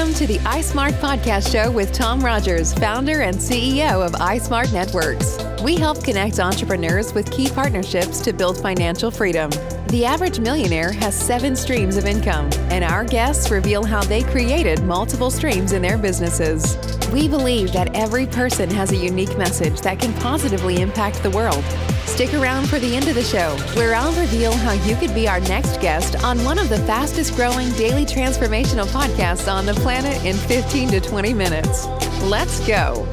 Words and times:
Welcome 0.00 0.14
to 0.14 0.26
the 0.26 0.38
iSmart 0.38 0.92
Podcast 0.92 1.52
Show 1.52 1.70
with 1.70 1.92
Tom 1.92 2.24
Rogers, 2.24 2.72
founder 2.72 3.20
and 3.20 3.36
CEO 3.36 4.02
of 4.02 4.12
iSmart 4.12 4.72
Networks. 4.72 5.36
We 5.62 5.76
help 5.76 6.02
connect 6.02 6.40
entrepreneurs 6.40 7.12
with 7.12 7.30
key 7.30 7.50
partnerships 7.50 8.22
to 8.22 8.32
build 8.32 8.56
financial 8.62 9.10
freedom. 9.10 9.50
The 9.88 10.06
average 10.06 10.40
millionaire 10.40 10.90
has 10.90 11.14
seven 11.14 11.54
streams 11.54 11.98
of 11.98 12.06
income, 12.06 12.48
and 12.70 12.82
our 12.82 13.04
guests 13.04 13.50
reveal 13.50 13.84
how 13.84 14.02
they 14.02 14.22
created 14.22 14.82
multiple 14.84 15.30
streams 15.30 15.72
in 15.72 15.82
their 15.82 15.98
businesses. 15.98 16.78
We 17.12 17.26
believe 17.26 17.72
that 17.72 17.96
every 17.96 18.24
person 18.24 18.70
has 18.70 18.92
a 18.92 18.96
unique 18.96 19.36
message 19.36 19.80
that 19.80 19.98
can 19.98 20.12
positively 20.20 20.80
impact 20.80 21.24
the 21.24 21.30
world. 21.30 21.64
Stick 22.06 22.32
around 22.34 22.68
for 22.68 22.78
the 22.78 22.94
end 22.94 23.08
of 23.08 23.16
the 23.16 23.22
show, 23.22 23.56
where 23.74 23.96
I'll 23.96 24.12
reveal 24.12 24.52
how 24.52 24.72
you 24.72 24.94
could 24.94 25.12
be 25.12 25.26
our 25.26 25.40
next 25.40 25.80
guest 25.80 26.22
on 26.22 26.44
one 26.44 26.58
of 26.58 26.68
the 26.68 26.78
fastest 26.78 27.34
growing 27.34 27.70
daily 27.72 28.06
transformational 28.06 28.86
podcasts 28.86 29.52
on 29.52 29.66
the 29.66 29.74
planet 29.74 30.24
in 30.24 30.36
15 30.36 30.90
to 30.90 31.00
20 31.00 31.34
minutes. 31.34 31.86
Let's 32.22 32.64
go. 32.64 33.08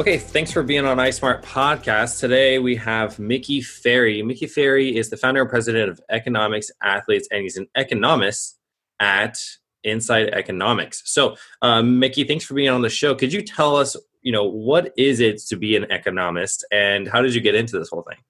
Okay, 0.00 0.16
thanks 0.16 0.50
for 0.50 0.62
being 0.62 0.86
on 0.86 0.96
iSmart 0.96 1.42
Podcast. 1.42 2.20
Today 2.20 2.58
we 2.58 2.74
have 2.76 3.18
Mickey 3.18 3.60
Ferri. 3.60 4.22
Mickey 4.22 4.46
Ferri 4.46 4.96
is 4.96 5.10
the 5.10 5.16
founder 5.18 5.42
and 5.42 5.50
president 5.50 5.90
of 5.90 6.00
Economics 6.08 6.70
Athletes, 6.82 7.28
and 7.30 7.42
he's 7.42 7.58
an 7.58 7.68
economist 7.74 8.58
at 8.98 9.38
Insight 9.84 10.30
Economics. 10.30 11.02
So, 11.04 11.36
um, 11.60 11.98
Mickey, 11.98 12.24
thanks 12.24 12.46
for 12.46 12.54
being 12.54 12.70
on 12.70 12.80
the 12.80 12.88
show. 12.88 13.14
Could 13.14 13.30
you 13.30 13.42
tell 13.42 13.76
us, 13.76 13.94
you 14.22 14.32
know, 14.32 14.44
what 14.44 14.90
is 14.96 15.20
it 15.20 15.36
to 15.48 15.56
be 15.56 15.76
an 15.76 15.84
economist, 15.90 16.64
and 16.72 17.06
how 17.06 17.20
did 17.20 17.34
you 17.34 17.42
get 17.42 17.54
into 17.54 17.78
this 17.78 17.90
whole 17.90 18.00
thing? 18.08 18.20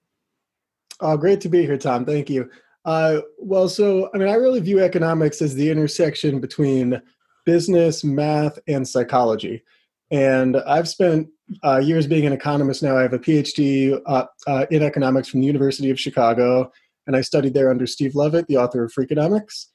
Oh, 0.99 1.15
great 1.15 1.39
to 1.39 1.47
be 1.47 1.61
here, 1.65 1.77
Tom. 1.77 2.03
Thank 2.03 2.29
you. 2.29 2.49
Uh, 2.83 3.21
well, 3.37 3.69
so 3.69 4.09
I 4.13 4.17
mean, 4.17 4.27
I 4.27 4.33
really 4.33 4.59
view 4.59 4.81
economics 4.81 5.41
as 5.41 5.55
the 5.55 5.69
intersection 5.69 6.41
between 6.41 7.01
business, 7.45 8.03
math, 8.03 8.59
and 8.67 8.85
psychology. 8.85 9.63
And 10.11 10.57
I've 10.57 10.89
spent 10.89 11.29
uh, 11.63 11.77
years 11.77 12.07
being 12.07 12.25
an 12.25 12.33
economist 12.33 12.83
now. 12.83 12.97
I 12.97 13.01
have 13.01 13.13
a 13.13 13.19
PhD 13.19 13.99
uh, 14.05 14.25
uh, 14.47 14.65
in 14.71 14.83
economics 14.83 15.27
from 15.29 15.41
the 15.41 15.47
University 15.47 15.89
of 15.89 15.99
Chicago, 15.99 16.71
and 17.07 17.15
I 17.15 17.21
studied 17.21 17.53
there 17.53 17.69
under 17.69 17.87
Steve 17.87 18.15
Levitt, 18.15 18.47
the 18.47 18.57
author 18.57 18.83
of 18.83 18.93
Freakonomics. 18.93 19.67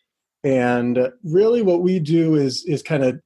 And 0.45 1.11
really, 1.25 1.63
what 1.63 1.83
we 1.83 1.99
do 1.99 2.35
is 2.35 2.65
is 2.67 2.83
kind 2.83 3.05
of 3.05 3.21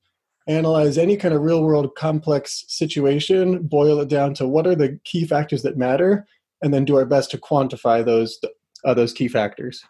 analyze 0.46 0.98
any 0.98 1.16
kind 1.16 1.34
of 1.34 1.42
real 1.42 1.62
world 1.62 1.94
complex 1.96 2.64
situation, 2.68 3.62
boil 3.62 4.00
it 4.00 4.08
down 4.08 4.34
to 4.34 4.48
what 4.48 4.66
are 4.66 4.74
the 4.74 4.98
key 5.04 5.26
factors 5.26 5.62
that 5.62 5.76
matter, 5.76 6.26
and 6.62 6.72
then 6.72 6.84
do 6.84 6.96
our 6.96 7.04
best 7.04 7.30
to 7.32 7.38
quantify 7.38 8.04
those 8.04 8.38
uh, 8.84 8.94
those 8.94 9.12
key 9.12 9.28
factors. 9.28 9.82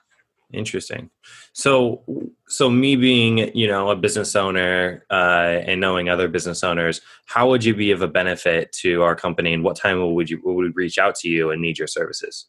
Interesting. 0.52 1.10
So, 1.52 2.02
so 2.48 2.68
me 2.68 2.96
being, 2.96 3.56
you 3.56 3.68
know, 3.68 3.90
a 3.90 3.96
business 3.96 4.34
owner 4.34 5.04
uh, 5.10 5.60
and 5.64 5.80
knowing 5.80 6.08
other 6.08 6.26
business 6.28 6.64
owners, 6.64 7.00
how 7.26 7.48
would 7.48 7.64
you 7.64 7.74
be 7.74 7.92
of 7.92 8.02
a 8.02 8.08
benefit 8.08 8.72
to 8.80 9.02
our 9.02 9.14
company, 9.14 9.52
and 9.52 9.62
what 9.62 9.76
time 9.76 10.14
would 10.14 10.28
you 10.28 10.40
would 10.42 10.56
we 10.56 10.70
reach 10.70 10.98
out 10.98 11.14
to 11.16 11.28
you 11.28 11.50
and 11.50 11.62
need 11.62 11.78
your 11.78 11.86
services? 11.86 12.46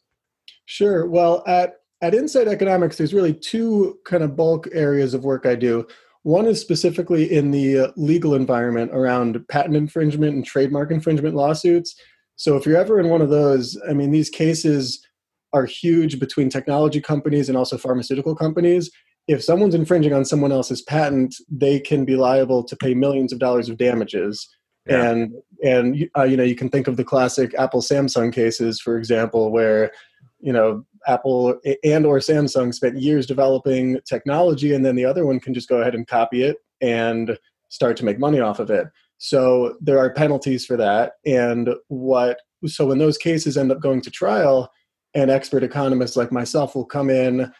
Sure. 0.64 1.06
Well, 1.06 1.44
at 1.46 1.76
at 2.00 2.14
Insight 2.14 2.48
Economics, 2.48 2.96
there's 2.98 3.14
really 3.14 3.34
two 3.34 4.00
kind 4.04 4.24
of 4.24 4.34
bulk 4.34 4.68
areas 4.72 5.14
of 5.14 5.24
work 5.24 5.46
I 5.46 5.54
do. 5.54 5.86
One 6.24 6.46
is 6.46 6.60
specifically 6.60 7.32
in 7.32 7.52
the 7.52 7.92
legal 7.96 8.34
environment 8.34 8.90
around 8.92 9.46
patent 9.48 9.76
infringement 9.76 10.34
and 10.34 10.44
trademark 10.44 10.90
infringement 10.90 11.36
lawsuits. 11.36 11.94
So 12.36 12.56
if 12.56 12.66
you're 12.66 12.76
ever 12.76 12.98
in 12.98 13.08
one 13.08 13.22
of 13.22 13.30
those, 13.30 13.78
I 13.88 13.92
mean, 13.92 14.10
these 14.10 14.30
cases 14.30 15.06
are 15.52 15.64
huge 15.64 16.18
between 16.18 16.48
technology 16.48 17.00
companies 17.00 17.48
and 17.48 17.58
also 17.58 17.76
pharmaceutical 17.76 18.34
companies. 18.34 18.90
If 19.28 19.42
someone's 19.42 19.74
infringing 19.74 20.12
on 20.12 20.24
someone 20.24 20.52
else's 20.52 20.82
patent, 20.82 21.36
they 21.50 21.78
can 21.78 22.04
be 22.04 22.16
liable 22.16 22.64
to 22.64 22.76
pay 22.76 22.94
millions 22.94 23.32
of 23.32 23.38
dollars 23.38 23.68
of 23.68 23.76
damages. 23.76 24.48
Yeah. 24.86 25.10
And 25.10 25.32
and 25.62 26.08
uh, 26.16 26.24
you 26.24 26.36
know 26.36 26.42
you 26.42 26.56
can 26.56 26.68
think 26.68 26.88
of 26.88 26.96
the 26.96 27.04
classic 27.04 27.54
Apple 27.56 27.82
Samsung 27.82 28.32
cases, 28.32 28.80
for 28.80 28.98
example, 28.98 29.52
where 29.52 29.92
you 30.40 30.52
know 30.52 30.84
Apple 31.06 31.60
and 31.84 32.04
or 32.04 32.18
Samsung 32.18 32.74
spent 32.74 33.00
years 33.00 33.26
developing 33.26 34.00
technology, 34.04 34.74
and 34.74 34.84
then 34.84 34.96
the 34.96 35.04
other 35.04 35.24
one 35.24 35.38
can 35.38 35.54
just 35.54 35.68
go 35.68 35.80
ahead 35.80 35.94
and 35.94 36.06
copy 36.06 36.42
it 36.42 36.56
and 36.80 37.38
start 37.68 37.96
to 37.96 38.04
make 38.04 38.18
money 38.18 38.40
off 38.40 38.58
of 38.58 38.70
it. 38.70 38.88
So 39.18 39.76
there 39.80 39.98
are 39.98 40.12
penalties 40.12 40.66
for 40.66 40.76
that. 40.78 41.12
And 41.24 41.70
what 41.86 42.40
so 42.66 42.86
when 42.86 42.98
those 42.98 43.18
cases 43.18 43.56
end 43.56 43.70
up 43.70 43.80
going 43.80 44.00
to 44.02 44.10
trial, 44.10 44.70
and 45.14 45.30
expert 45.30 45.62
economists 45.62 46.16
like 46.16 46.32
myself 46.32 46.74
will 46.74 46.84
come 46.84 47.10
in, 47.10 47.52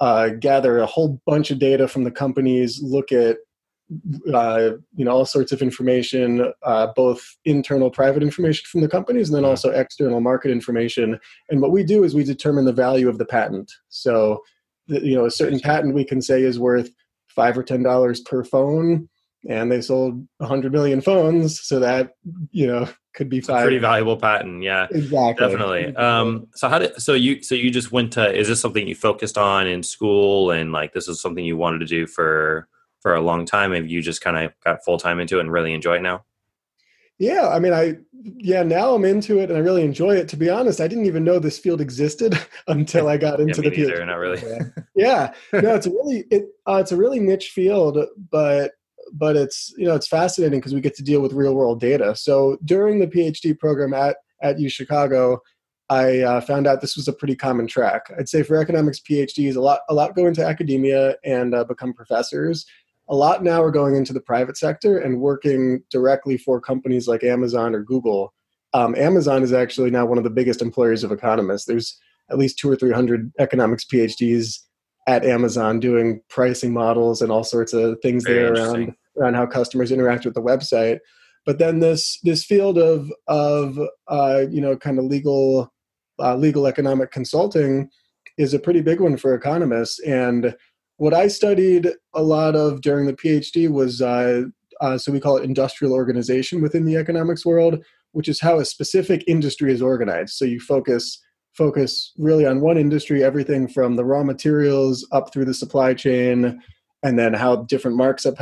uh, 0.00 0.30
gather 0.40 0.78
a 0.78 0.86
whole 0.86 1.20
bunch 1.26 1.50
of 1.50 1.58
data 1.58 1.88
from 1.88 2.04
the 2.04 2.10
companies, 2.10 2.80
look 2.82 3.12
at 3.12 3.38
uh, 4.34 4.72
you 4.96 5.04
know 5.04 5.10
all 5.10 5.24
sorts 5.24 5.50
of 5.50 5.62
information, 5.62 6.52
uh, 6.62 6.88
both 6.94 7.24
internal 7.46 7.90
private 7.90 8.22
information 8.22 8.64
from 8.70 8.82
the 8.82 8.88
companies, 8.88 9.28
and 9.28 9.36
then 9.36 9.46
also 9.46 9.70
external 9.70 10.20
market 10.20 10.50
information. 10.50 11.18
And 11.48 11.62
what 11.62 11.70
we 11.70 11.82
do 11.82 12.04
is 12.04 12.14
we 12.14 12.24
determine 12.24 12.66
the 12.66 12.72
value 12.72 13.08
of 13.08 13.16
the 13.16 13.24
patent. 13.24 13.72
So, 13.88 14.42
you 14.88 15.16
know, 15.16 15.24
a 15.24 15.30
certain 15.30 15.58
patent 15.58 15.94
we 15.94 16.04
can 16.04 16.20
say 16.20 16.42
is 16.42 16.58
worth 16.58 16.90
five 17.28 17.56
or 17.56 17.62
ten 17.62 17.82
dollars 17.82 18.20
per 18.20 18.44
phone 18.44 19.08
and 19.48 19.70
they 19.70 19.80
sold 19.80 20.26
100 20.38 20.72
million 20.72 21.00
phones 21.00 21.60
so 21.60 21.78
that 21.78 22.12
you 22.50 22.66
know 22.66 22.88
could 23.18 23.28
be 23.28 23.40
pretty 23.40 23.78
valuable 23.78 24.16
patent 24.16 24.62
yeah. 24.62 24.86
Exactly. 24.92 25.44
Definitely. 25.44 25.96
Um 25.96 26.46
so 26.54 26.68
how 26.68 26.78
did 26.78 27.02
so 27.02 27.14
you 27.14 27.42
so 27.42 27.56
you 27.56 27.68
just 27.68 27.90
went 27.90 28.12
to 28.12 28.32
is 28.32 28.46
this 28.46 28.60
something 28.60 28.86
you 28.86 28.94
focused 28.94 29.36
on 29.36 29.66
in 29.66 29.82
school 29.82 30.52
and 30.52 30.70
like 30.70 30.92
this 30.92 31.08
is 31.08 31.20
something 31.20 31.44
you 31.44 31.56
wanted 31.56 31.80
to 31.80 31.86
do 31.86 32.06
for 32.06 32.68
for 33.00 33.16
a 33.16 33.20
long 33.20 33.44
time 33.44 33.72
have 33.72 33.88
you 33.88 34.00
just 34.02 34.20
kind 34.20 34.38
of 34.38 34.52
got 34.62 34.84
full 34.84 34.98
time 34.98 35.18
into 35.18 35.38
it 35.38 35.40
and 35.40 35.50
really 35.50 35.74
enjoy 35.74 35.96
it 35.96 36.02
now? 36.02 36.24
Yeah 37.18 37.48
i 37.48 37.58
mean 37.58 37.72
i 37.72 37.96
yeah 38.22 38.62
now 38.62 38.94
i'm 38.94 39.04
into 39.04 39.40
it 39.40 39.50
and 39.50 39.58
i 39.58 39.60
really 39.60 39.82
enjoy 39.82 40.14
it. 40.14 40.28
To 40.28 40.36
be 40.36 40.48
honest 40.48 40.80
i 40.80 40.86
didn't 40.86 41.06
even 41.06 41.24
know 41.24 41.40
this 41.40 41.58
field 41.58 41.80
existed 41.80 42.38
until 42.68 43.08
i 43.08 43.16
got 43.16 43.40
into 43.44 43.62
yeah, 43.62 43.70
the 43.70 43.74
field. 43.74 44.06
not 44.06 44.14
really. 44.14 44.40
Yeah. 44.94 45.32
No 45.52 45.74
it's 45.74 45.86
a 45.86 45.90
really 45.90 46.24
it, 46.30 46.44
uh, 46.68 46.76
it's 46.76 46.92
a 46.92 46.96
really 46.96 47.18
niche 47.18 47.50
field 47.50 47.98
but 48.30 48.74
but 49.12 49.36
it's 49.36 49.72
you 49.76 49.86
know 49.86 49.94
it's 49.94 50.08
fascinating 50.08 50.60
because 50.60 50.74
we 50.74 50.80
get 50.80 50.94
to 50.96 51.02
deal 51.02 51.20
with 51.20 51.32
real 51.32 51.54
world 51.54 51.80
data. 51.80 52.14
So 52.16 52.58
during 52.64 52.98
the 52.98 53.06
PhD 53.06 53.58
program 53.58 53.94
at 53.94 54.16
at 54.42 54.58
U 54.58 54.68
Chicago, 54.68 55.40
I 55.88 56.20
uh, 56.20 56.40
found 56.40 56.66
out 56.66 56.80
this 56.80 56.96
was 56.96 57.08
a 57.08 57.12
pretty 57.12 57.34
common 57.34 57.66
track. 57.66 58.12
I'd 58.18 58.28
say 58.28 58.42
for 58.42 58.56
economics 58.56 59.00
PhDs, 59.00 59.56
a 59.56 59.60
lot 59.60 59.80
a 59.88 59.94
lot 59.94 60.14
go 60.14 60.26
into 60.26 60.44
academia 60.44 61.16
and 61.24 61.54
uh, 61.54 61.64
become 61.64 61.94
professors. 61.94 62.66
A 63.08 63.14
lot 63.14 63.42
now 63.42 63.62
are 63.62 63.70
going 63.70 63.96
into 63.96 64.12
the 64.12 64.20
private 64.20 64.58
sector 64.58 64.98
and 64.98 65.20
working 65.20 65.82
directly 65.90 66.36
for 66.36 66.60
companies 66.60 67.08
like 67.08 67.24
Amazon 67.24 67.74
or 67.74 67.82
Google. 67.82 68.34
Um, 68.74 68.94
Amazon 68.96 69.42
is 69.42 69.52
actually 69.54 69.90
now 69.90 70.04
one 70.04 70.18
of 70.18 70.24
the 70.24 70.30
biggest 70.30 70.60
employers 70.60 71.04
of 71.04 71.10
economists. 71.10 71.64
There's 71.64 71.98
at 72.30 72.36
least 72.36 72.58
two 72.58 72.70
or 72.70 72.76
three 72.76 72.92
hundred 72.92 73.32
economics 73.38 73.84
PhDs 73.84 74.58
at 75.08 75.24
Amazon 75.24 75.80
doing 75.80 76.20
pricing 76.28 76.72
models 76.72 77.22
and 77.22 77.32
all 77.32 77.42
sorts 77.42 77.72
of 77.72 77.98
things 78.02 78.24
Very 78.24 78.42
there 78.42 78.52
around 78.52 78.94
around 79.16 79.34
how 79.34 79.46
customers 79.46 79.90
interact 79.90 80.24
with 80.24 80.34
the 80.34 80.42
website. 80.42 80.98
But 81.46 81.58
then 81.58 81.80
this 81.80 82.20
this 82.22 82.44
field 82.44 82.78
of 82.78 83.10
of 83.26 83.80
uh, 84.06 84.44
you 84.50 84.60
know 84.60 84.76
kind 84.76 84.98
of 84.98 85.06
legal 85.06 85.72
uh, 86.20 86.36
legal 86.36 86.66
economic 86.66 87.10
consulting 87.10 87.88
is 88.36 88.52
a 88.54 88.58
pretty 88.58 88.82
big 88.82 89.00
one 89.00 89.16
for 89.16 89.34
economists. 89.34 89.98
And 90.00 90.54
what 90.98 91.14
I 91.14 91.28
studied 91.28 91.88
a 92.14 92.22
lot 92.22 92.54
of 92.54 92.82
during 92.82 93.06
the 93.06 93.14
PhD 93.14 93.68
was 93.70 94.02
uh, 94.02 94.42
uh, 94.82 94.98
so 94.98 95.10
we 95.10 95.20
call 95.20 95.38
it 95.38 95.44
industrial 95.44 95.94
organization 95.94 96.60
within 96.60 96.84
the 96.84 96.96
economics 96.96 97.46
world, 97.46 97.82
which 98.12 98.28
is 98.28 98.40
how 98.40 98.58
a 98.58 98.64
specific 98.64 99.24
industry 99.26 99.72
is 99.72 99.80
organized. 99.80 100.34
So 100.34 100.44
you 100.44 100.60
focus 100.60 101.18
focus 101.58 102.12
really 102.16 102.46
on 102.46 102.60
one 102.60 102.78
industry, 102.78 103.24
everything 103.24 103.66
from 103.66 103.96
the 103.96 104.04
raw 104.04 104.22
materials 104.22 105.06
up 105.10 105.32
through 105.32 105.44
the 105.44 105.52
supply 105.52 105.92
chain, 105.92 106.62
and 107.02 107.18
then 107.18 107.34
how 107.34 107.56
different 107.64 107.96
marks 107.96 108.24
up, 108.24 108.36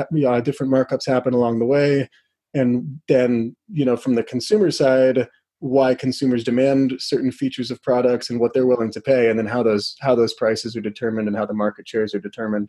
different 0.45 0.73
markups 0.73 1.07
happen 1.07 1.33
along 1.33 1.59
the 1.59 1.65
way, 1.65 2.09
and 2.55 3.01
then 3.09 3.57
you 3.73 3.85
know 3.85 3.97
from 3.97 4.15
the 4.15 4.23
consumer 4.23 4.71
side, 4.71 5.29
why 5.61 5.95
consumers 5.95 6.45
demand 6.45 6.93
certain 6.99 7.33
features 7.33 7.71
of 7.71 7.83
products 7.83 8.29
and 8.29 8.39
what 8.39 8.53
they're 8.53 8.67
willing 8.67 8.93
to 8.93 9.01
pay, 9.01 9.31
and 9.31 9.39
then 9.39 9.47
how 9.47 9.63
those 9.63 9.97
how 10.01 10.15
those 10.15 10.35
prices 10.35 10.77
are 10.77 10.83
determined 10.83 11.27
and 11.27 11.37
how 11.37 11.47
the 11.47 11.55
market 11.55 11.89
shares 11.89 12.15
are 12.15 12.21
determined. 12.21 12.69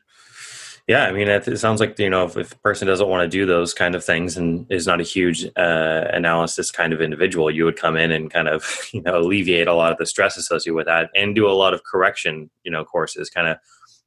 Yeah, 0.88 1.04
I 1.04 1.12
mean, 1.12 1.28
it, 1.28 1.60
sounds 1.60 1.82
like 1.82 2.00
you 2.00 2.10
know 2.10 2.26
if, 2.26 2.38
if, 2.38 2.54
a 2.54 2.58
person 2.60 2.88
doesn't 2.88 3.10
want 3.10 3.22
to 3.22 3.28
do 3.28 3.46
those 3.46 3.74
kind 3.74 3.94
of 3.94 4.06
things 4.06 4.38
and 4.38 4.66
is 4.72 4.88
not 4.88 5.02
a 5.02 5.04
huge 5.04 5.46
uh, 5.58 6.06
analysis 6.14 6.72
kind 6.72 6.94
of 6.94 7.02
individual, 7.02 7.52
you 7.52 7.66
would 7.66 7.76
come 7.76 7.98
in 7.98 8.10
and 8.10 8.32
kind 8.32 8.48
of 8.48 8.88
you 8.94 9.02
know 9.02 9.20
alleviate 9.20 9.68
a 9.68 9.74
lot 9.74 9.92
of 9.92 9.98
the 9.98 10.06
stress 10.06 10.38
associated 10.38 10.76
with 10.76 10.86
that 10.86 11.10
and 11.14 11.36
do 11.36 11.48
a 11.48 11.52
lot 11.52 11.74
of 11.74 11.84
correction, 11.84 12.50
you 12.64 12.72
know, 12.72 12.86
courses, 12.86 13.30
kind 13.30 13.50
of 13.50 13.58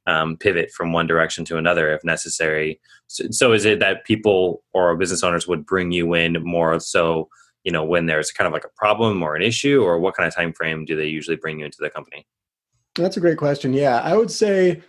um, 0.07 0.37
pivot 0.37 0.71
from 0.71 0.91
one 0.91 1.05
direction 1.05 1.45
to 1.45 1.57
another 1.57 1.93
if 1.93 2.03
necessary. 2.03 2.81
So, 3.05 3.25
so, 3.29 3.53
is 3.53 3.63
it 3.65 3.79
that 3.79 4.03
people 4.05 4.63
or 4.73 4.95
business 4.97 5.23
owners 5.23 5.47
would 5.47 5.67
bring 5.67 5.91
you 5.91 6.15
in 6.15 6.43
more 6.43 6.79
so 6.79 7.29
you 7.63 7.71
know 7.71 7.83
when 7.83 8.07
there's 8.07 8.31
kind 8.31 8.47
of 8.47 8.53
like 8.53 8.65
a 8.65 8.69
problem 8.75 9.21
or 9.21 9.35
an 9.35 9.43
issue 9.43 9.83
or 9.83 9.99
what 9.99 10.15
kind 10.15 10.27
of 10.27 10.33
time 10.33 10.51
frame 10.51 10.83
do 10.83 10.95
they 10.95 11.05
usually 11.05 11.37
bring 11.37 11.59
you 11.59 11.65
into 11.65 11.77
the 11.79 11.91
company 11.91 12.25
that's 12.95 13.17
a 13.17 13.19
great 13.19 13.37
question 13.37 13.71
yeah 13.71 13.99
i 13.99 14.17
would 14.17 14.31
say 14.31 14.81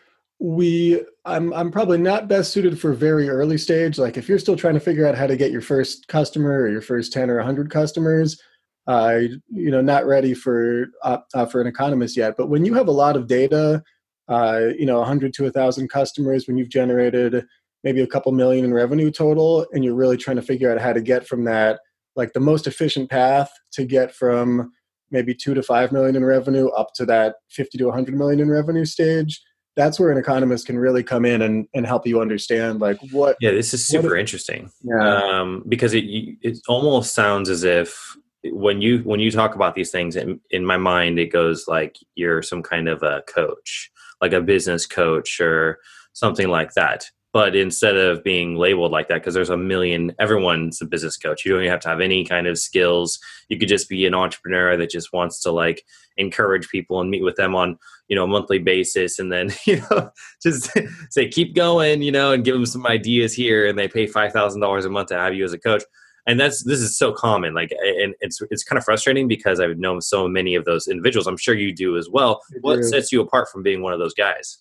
we 0.42 1.00
i'm 1.24 1.54
i'm 1.54 1.70
probably 1.70 1.96
not 1.96 2.26
best 2.26 2.52
suited 2.52 2.78
for 2.78 2.92
very 2.92 3.28
early 3.28 3.56
stage. 3.56 3.96
Like 3.96 4.16
if 4.16 4.28
you're 4.28 4.40
still 4.40 4.56
trying 4.56 4.74
to 4.74 4.80
figure 4.80 5.06
out 5.06 5.14
how 5.14 5.28
to 5.28 5.36
get 5.36 5.52
your 5.52 5.60
first 5.60 6.08
customer 6.08 6.62
or 6.62 6.68
your 6.68 6.80
first 6.80 7.12
10 7.12 7.30
or 7.30 7.36
100 7.36 7.70
customers 7.70 8.40
uh, 8.88 9.20
you 9.48 9.70
know 9.70 9.80
not 9.80 10.04
ready 10.04 10.34
for 10.34 10.86
uh, 11.04 11.18
uh, 11.34 11.46
for 11.46 11.60
an 11.60 11.68
economist 11.68 12.16
yet. 12.16 12.34
But 12.36 12.48
when 12.48 12.64
you 12.64 12.74
have 12.74 12.88
a 12.88 12.92
lot 12.92 13.14
of 13.14 13.28
data 13.28 13.84
uh, 14.28 14.70
you 14.76 14.84
know 14.84 14.98
100 14.98 15.32
to 15.34 15.44
1000 15.44 15.88
customers 15.88 16.48
when 16.48 16.56
you've 16.56 16.68
generated 16.68 17.46
maybe 17.84 18.00
a 18.00 18.06
couple 18.06 18.32
million 18.32 18.64
in 18.64 18.74
revenue 18.74 19.12
total 19.12 19.64
and 19.72 19.84
you're 19.84 19.94
really 19.94 20.16
trying 20.16 20.36
to 20.36 20.42
figure 20.42 20.72
out 20.72 20.80
how 20.80 20.92
to 20.92 21.00
get 21.00 21.24
from 21.24 21.44
that 21.44 21.78
like 22.16 22.32
the 22.32 22.40
most 22.40 22.66
efficient 22.66 23.08
path 23.08 23.52
to 23.74 23.84
get 23.84 24.12
from 24.12 24.72
maybe 25.12 25.34
2 25.34 25.54
to 25.54 25.62
5 25.62 25.92
million 25.92 26.16
in 26.16 26.24
revenue 26.24 26.66
up 26.70 26.88
to 26.96 27.06
that 27.06 27.36
50 27.50 27.78
to 27.78 27.84
100 27.84 28.16
million 28.16 28.40
in 28.40 28.50
revenue 28.50 28.84
stage 28.84 29.40
that's 29.76 29.98
where 29.98 30.10
an 30.10 30.18
economist 30.18 30.66
can 30.66 30.78
really 30.78 31.02
come 31.02 31.24
in 31.24 31.42
and, 31.42 31.66
and 31.74 31.86
help 31.86 32.06
you 32.06 32.20
understand 32.20 32.80
like 32.80 32.98
what 33.10 33.36
yeah 33.40 33.50
this 33.50 33.72
is 33.72 33.86
super 33.86 34.16
interesting 34.16 34.70
yeah. 34.82 35.40
um, 35.40 35.62
because 35.68 35.94
it 35.94 36.04
it 36.42 36.58
almost 36.68 37.14
sounds 37.14 37.48
as 37.48 37.64
if 37.64 38.16
when 38.44 38.82
you 38.82 38.98
when 39.00 39.20
you 39.20 39.30
talk 39.30 39.54
about 39.54 39.74
these 39.74 39.90
things 39.90 40.16
in, 40.16 40.40
in 40.50 40.64
my 40.64 40.76
mind 40.76 41.18
it 41.18 41.32
goes 41.32 41.66
like 41.68 41.96
you're 42.14 42.42
some 42.42 42.62
kind 42.62 42.88
of 42.88 43.02
a 43.02 43.22
coach 43.26 43.90
like 44.20 44.32
a 44.32 44.40
business 44.40 44.86
coach 44.86 45.40
or 45.40 45.78
something 46.12 46.48
like 46.48 46.72
that 46.74 47.10
but 47.32 47.56
instead 47.56 47.96
of 47.96 48.22
being 48.22 48.56
labeled 48.56 48.92
like 48.92 49.08
that 49.08 49.14
because 49.14 49.32
there's 49.32 49.50
a 49.50 49.56
million 49.56 50.14
everyone's 50.18 50.82
a 50.82 50.84
business 50.84 51.16
coach. 51.16 51.44
You 51.44 51.52
don't 51.52 51.62
even 51.62 51.70
have 51.70 51.80
to 51.80 51.88
have 51.88 52.00
any 52.00 52.24
kind 52.24 52.46
of 52.46 52.58
skills. 52.58 53.18
You 53.48 53.58
could 53.58 53.68
just 53.68 53.88
be 53.88 54.04
an 54.06 54.14
entrepreneur 54.14 54.76
that 54.76 54.90
just 54.90 55.12
wants 55.12 55.40
to 55.40 55.50
like 55.50 55.84
encourage 56.18 56.68
people 56.68 57.00
and 57.00 57.10
meet 57.10 57.24
with 57.24 57.36
them 57.36 57.54
on 57.54 57.78
you 58.08 58.16
know 58.16 58.24
a 58.24 58.28
monthly 58.28 58.58
basis 58.58 59.18
and 59.18 59.32
then 59.32 59.50
you 59.66 59.80
know 59.90 60.10
just 60.42 60.70
say 61.10 61.26
keep 61.26 61.54
going 61.54 62.02
you 62.02 62.12
know 62.12 62.32
and 62.32 62.44
give 62.44 62.54
them 62.54 62.66
some 62.66 62.86
ideas 62.86 63.32
here 63.32 63.66
and 63.66 63.78
they 63.78 63.88
pay 63.88 64.06
$5000 64.06 64.84
a 64.84 64.88
month 64.90 65.08
to 65.08 65.18
have 65.18 65.34
you 65.34 65.44
as 65.44 65.52
a 65.52 65.58
coach. 65.58 65.82
And 66.24 66.38
that's 66.38 66.62
this 66.62 66.78
is 66.78 66.96
so 66.96 67.12
common 67.12 67.54
like 67.54 67.72
and 67.72 68.14
it's 68.20 68.40
it's 68.50 68.62
kind 68.62 68.78
of 68.78 68.84
frustrating 68.84 69.26
because 69.26 69.58
i've 69.58 69.78
known 69.78 70.00
so 70.00 70.28
many 70.28 70.54
of 70.54 70.64
those 70.66 70.86
individuals. 70.86 71.26
I'm 71.26 71.38
sure 71.38 71.54
you 71.54 71.74
do 71.74 71.96
as 71.96 72.08
well. 72.08 72.42
What 72.60 72.84
sets 72.84 73.10
you 73.10 73.20
apart 73.20 73.48
from 73.48 73.62
being 73.64 73.82
one 73.82 73.92
of 73.92 73.98
those 73.98 74.14
guys 74.14 74.58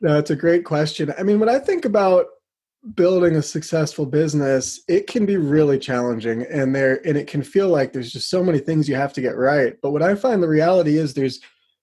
that's 0.00 0.30
a 0.30 0.36
great 0.36 0.64
question. 0.64 1.12
I 1.18 1.22
mean, 1.22 1.40
when 1.40 1.48
I 1.48 1.58
think 1.58 1.84
about 1.84 2.26
building 2.94 3.36
a 3.36 3.42
successful 3.42 4.06
business, 4.06 4.80
it 4.88 5.06
can 5.06 5.26
be 5.26 5.36
really 5.36 5.78
challenging 5.78 6.42
and 6.42 6.74
there 6.74 7.06
and 7.06 7.16
it 7.16 7.26
can 7.26 7.42
feel 7.42 7.68
like 7.68 7.92
there's 7.92 8.12
just 8.12 8.30
so 8.30 8.42
many 8.42 8.58
things 8.58 8.88
you 8.88 8.94
have 8.94 9.12
to 9.14 9.20
get 9.20 9.36
right. 9.36 9.74
But 9.82 9.90
what 9.90 10.02
I 10.02 10.14
find 10.14 10.42
the 10.42 10.48
reality 10.48 10.98
is 10.98 11.14
there's 11.14 11.40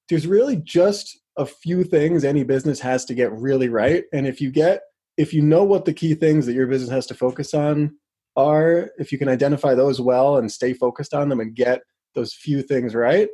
there's 0.10 0.28
really 0.28 0.58
just 0.58 1.20
a 1.38 1.46
few 1.46 1.84
things 1.84 2.24
any 2.24 2.44
business 2.44 2.80
has 2.80 3.04
to 3.06 3.14
get 3.14 3.32
really 3.34 3.70
right. 3.70 4.06
And 4.14 4.26
if 4.26 4.40
you 4.40 4.52
get 4.52 4.82
if 5.18 5.34
you 5.34 5.42
know 5.42 5.64
what 5.64 5.86
the 5.86 5.94
key 5.94 6.14
things 6.14 6.46
that 6.46 6.54
your 6.54 6.68
business 6.68 6.92
has 6.92 7.06
to 7.08 7.14
focus 7.14 7.54
on 7.54 7.96
are, 8.36 8.92
if 8.98 9.12
you 9.12 9.18
can 9.18 9.30
identify 9.30 9.74
those 9.74 10.02
well 10.02 10.38
and 10.38 10.52
stay 10.52 10.74
focused 10.74 11.14
on 11.14 11.30
them 11.30 11.40
and 11.40 11.56
get 11.56 11.82
those 12.16 12.34
few 12.34 12.62
things 12.62 12.96
right, 12.96 13.30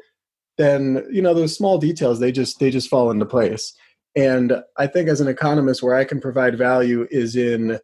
then 0.57 1.05
you 1.11 1.21
know 1.21 1.33
those 1.33 1.55
small 1.55 1.77
details 1.77 2.19
they 2.19 2.31
just 2.31 2.59
they 2.59 2.71
just 2.71 2.89
fall 2.89 3.11
into 3.11 3.25
place. 3.25 3.73
And 4.15 4.61
I 4.77 4.87
think 4.87 5.07
as 5.07 5.21
an 5.21 5.27
economist, 5.27 5.81
where 5.81 5.95
I 5.95 6.03
can 6.03 6.19
provide 6.19 6.57
value 6.57 7.07
is 7.11 7.35
in 7.35 7.79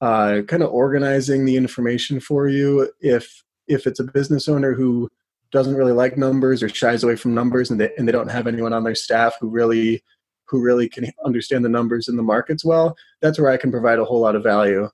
uh, 0.00 0.42
kind 0.46 0.62
of 0.62 0.70
organizing 0.70 1.44
the 1.44 1.56
information 1.56 2.20
for 2.20 2.48
you. 2.48 2.90
If 3.00 3.42
if 3.66 3.86
it's 3.86 4.00
a 4.00 4.04
business 4.04 4.48
owner 4.48 4.74
who 4.74 5.10
doesn't 5.50 5.76
really 5.76 5.92
like 5.92 6.18
numbers 6.18 6.62
or 6.62 6.68
shies 6.68 7.02
away 7.02 7.16
from 7.16 7.34
numbers, 7.34 7.70
and 7.70 7.80
they 7.80 7.90
and 7.96 8.06
they 8.06 8.12
don't 8.12 8.30
have 8.30 8.46
anyone 8.46 8.72
on 8.72 8.84
their 8.84 8.94
staff 8.94 9.34
who 9.40 9.48
really 9.48 10.02
who 10.46 10.62
really 10.62 10.88
can 10.88 11.10
understand 11.24 11.64
the 11.64 11.70
numbers 11.70 12.06
in 12.06 12.16
the 12.16 12.22
markets 12.22 12.64
well, 12.64 12.96
that's 13.22 13.38
where 13.38 13.50
I 13.50 13.56
can 13.56 13.70
provide 13.70 13.98
a 13.98 14.04
whole 14.04 14.20
lot 14.20 14.36
of 14.36 14.42
value. 14.42 14.88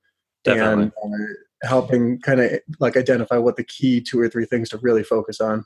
Definitely. 0.44 0.93
And 1.03 1.15
uh, 1.15 1.35
helping 1.62 2.21
kind 2.21 2.41
of 2.41 2.53
like 2.79 2.97
identify 2.97 3.37
what 3.37 3.56
the 3.56 3.65
key 3.65 4.00
two 4.00 4.19
or 4.19 4.29
three 4.29 4.47
things 4.47 4.69
to 4.71 4.79
really 4.79 5.03
focus 5.03 5.41
on. 5.41 5.65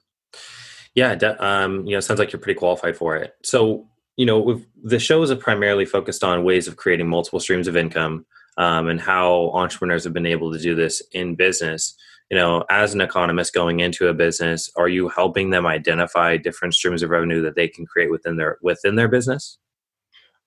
Yeah, 0.94 1.12
um, 1.40 1.84
you 1.86 1.92
know, 1.92 2.00
sounds 2.00 2.20
like 2.20 2.32
you're 2.32 2.40
pretty 2.40 2.58
qualified 2.58 2.96
for 2.96 3.16
it. 3.16 3.34
So, 3.42 3.88
you 4.16 4.26
know, 4.26 4.60
the 4.82 4.98
shows 4.98 5.30
have 5.30 5.40
primarily 5.40 5.84
focused 5.84 6.22
on 6.22 6.44
ways 6.44 6.68
of 6.68 6.76
creating 6.76 7.08
multiple 7.08 7.40
streams 7.40 7.68
of 7.68 7.76
income 7.76 8.26
um, 8.56 8.88
and 8.88 9.00
how 9.00 9.50
entrepreneurs 9.54 10.04
have 10.04 10.12
been 10.12 10.26
able 10.26 10.52
to 10.52 10.58
do 10.58 10.74
this 10.74 11.02
in 11.12 11.34
business. 11.34 11.96
You 12.30 12.38
know, 12.38 12.64
as 12.70 12.94
an 12.94 13.00
economist 13.00 13.52
going 13.52 13.80
into 13.80 14.08
a 14.08 14.14
business, 14.14 14.70
are 14.76 14.88
you 14.88 15.08
helping 15.08 15.50
them 15.50 15.66
identify 15.66 16.36
different 16.36 16.74
streams 16.74 17.02
of 17.02 17.10
revenue 17.10 17.42
that 17.42 17.54
they 17.54 17.68
can 17.68 17.86
create 17.86 18.10
within 18.10 18.36
their 18.36 18.58
within 18.62 18.94
their 18.94 19.08
business? 19.08 19.58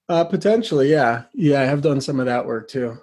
Uh, 0.10 0.24
potentially, 0.24 0.90
yeah, 0.90 1.24
yeah. 1.34 1.62
I 1.62 1.66
have 1.66 1.82
done 1.82 2.02
some 2.02 2.20
of 2.20 2.26
that 2.26 2.46
work 2.46 2.70
too. 2.70 2.98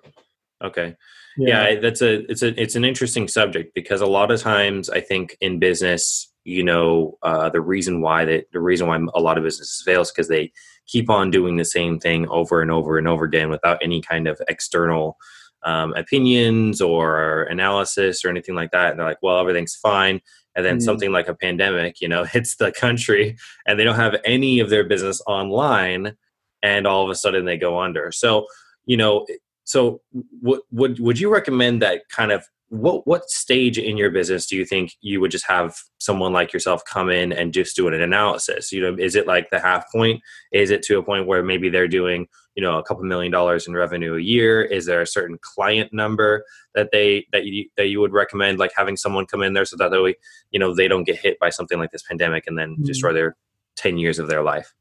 Okay, 0.63 0.97
yeah. 1.37 1.69
yeah, 1.69 1.81
that's 1.81 2.03
a 2.03 2.31
it's 2.31 2.43
a 2.43 2.61
it's 2.61 2.75
an 2.75 2.85
interesting 2.85 3.29
subject 3.29 3.75
because 3.75 4.01
a 4.01 4.07
lot 4.07 4.31
of 4.31 4.41
times 4.41 4.91
I 4.91 5.01
think 5.01 5.37
in 5.41 5.59
business 5.61 6.33
you 6.45 6.63
know 6.63 7.19
uh, 7.23 7.49
the 7.49 7.61
reason 7.61 8.01
why 8.01 8.25
that 8.25 8.51
the 8.53 8.61
reason 8.61 8.87
why 8.87 9.01
a 9.15 9.21
lot 9.21 9.39
of 9.39 9.45
businesses 9.45 9.83
fail 9.85 10.03
is 10.03 10.11
because 10.11 10.29
they 10.29 10.53
keep 10.87 11.09
on 11.09 11.31
doing 11.31 11.57
the 11.57 11.65
same 11.65 11.99
thing 11.99 12.29
over 12.29 12.61
and 12.61 12.71
over 12.71 12.99
and 12.99 13.09
over 13.09 13.25
again 13.25 13.49
without 13.49 13.79
any 13.83 14.01
kind 14.01 14.29
of 14.29 14.41
external 14.49 15.17
um, 15.65 15.95
opinions 15.95 16.83
or 16.83 17.45
analysis 17.45 18.23
or 18.23 18.29
anything 18.29 18.55
like 18.55 18.71
that. 18.73 18.91
And 18.91 18.99
they're 18.99 19.07
like 19.07 19.23
well 19.23 19.39
everything's 19.39 19.75
fine. 19.75 20.21
And 20.57 20.65
then 20.65 20.77
mm-hmm. 20.77 20.85
something 20.85 21.11
like 21.11 21.29
a 21.29 21.35
pandemic 21.35 22.01
you 22.01 22.09
know 22.09 22.25
hits 22.25 22.57
the 22.57 22.73
country 22.73 23.37
and 23.67 23.79
they 23.79 23.85
don't 23.85 23.97
have 23.97 24.17
any 24.25 24.61
of 24.61 24.71
their 24.71 24.85
business 24.85 25.23
online 25.27 26.17
and 26.63 26.87
all 26.87 27.05
of 27.05 27.11
a 27.11 27.15
sudden 27.15 27.47
they 27.47 27.57
go 27.57 27.81
under. 27.81 28.13
So 28.13 28.47
you 28.85 28.99
know 28.99 29.27
so 29.65 30.01
would 30.43 30.61
would 30.71 30.99
would 31.01 31.19
you 31.19 31.33
recommend 31.33 31.83
that 31.83 32.03
kind 32.11 32.33
of 32.33 32.45
what 32.69 33.07
what 33.07 33.31
stage 33.31 33.79
in 33.79 33.97
your 33.97 34.11
business 34.11 34.47
do 34.47 34.57
you 34.57 34.65
think 34.65 34.93
you 35.01 35.21
would 35.21 35.31
just 35.31 35.47
have 35.47 35.77
someone 35.99 36.33
like 36.33 36.53
yourself 36.53 36.83
come 36.85 37.09
in 37.11 37.33
and 37.33 37.55
just 37.55 37.77
do 37.77 37.87
an 37.89 37.95
analysis? 37.95 38.73
You 38.73 38.81
know 38.83 38.97
is 38.99 39.15
it 39.15 39.27
like 39.27 39.51
the 39.51 39.61
half 39.61 39.91
point? 39.93 40.23
Is 40.53 40.71
it 40.71 40.83
to 40.85 40.99
a 40.99 41.03
point 41.03 41.27
where 41.27 41.43
maybe 41.43 41.69
they're 41.69 41.89
doing 41.89 42.27
you 42.55 42.63
know 42.63 42.79
a 42.79 42.83
couple 42.83 43.05
million 43.05 43.31
dollars 43.31 43.67
in 43.67 43.75
revenue 43.75 44.17
a 44.17 44.21
year? 44.21 44.63
Is 44.63 44.87
there 44.87 45.01
a 45.01 45.07
certain 45.07 45.39
client 45.41 45.93
number 45.93 46.45
that 46.75 46.91
they 46.91 47.27
that 47.33 47.45
you 47.45 47.69
that 47.77 47.89
you 47.89 48.01
would 48.01 48.13
recommend 48.13 48.59
like 48.59 48.73
having 48.77 48.97
someone 48.97 49.27
come 49.27 49.43
in 49.43 49.53
there 49.53 49.65
so 49.65 49.77
that 49.77 49.91
they 49.91 50.15
you 50.51 50.59
know 50.59 50.75
they 50.75 50.89
don't 50.89 51.05
get 51.05 51.19
hit 51.19 51.39
by 51.39 51.51
something 51.51 51.79
like 51.79 51.91
this 51.91 52.03
pandemic 52.03 52.45
and 52.47 52.59
then 52.59 52.73
mm-hmm. 52.73 52.85
destroy 52.85 53.13
their 53.13 53.37
10 53.77 53.99
years 53.99 54.19
of 54.19 54.29
their 54.29 54.43
life? 54.43 54.75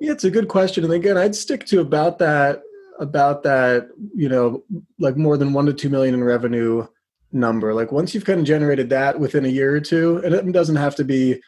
Yeah 0.00 0.12
it's 0.12 0.24
a 0.24 0.30
good 0.30 0.48
question. 0.48 0.84
And 0.84 0.92
again 0.92 1.16
i'd 1.16 1.34
stick 1.34 1.66
to 1.66 1.80
about 1.80 2.18
that 2.18 2.62
about 2.98 3.42
that 3.42 3.88
you 4.14 4.28
know 4.28 4.62
like 4.98 5.16
more 5.16 5.36
than 5.36 5.52
one 5.52 5.66
to 5.66 5.72
two 5.72 5.88
million 5.88 6.14
in 6.14 6.24
revenue 6.24 6.86
number. 7.32 7.74
Like 7.74 7.92
once 7.92 8.14
you've 8.14 8.24
kind 8.24 8.40
of 8.40 8.46
generated 8.46 8.88
that 8.90 9.18
within 9.18 9.44
a 9.44 9.48
year 9.48 9.74
or 9.74 9.80
two, 9.80 10.20
and 10.24 10.34
it 10.34 10.52
doesn't 10.52 10.76
have 10.76 10.96
to 10.96 11.04
be 11.04 11.40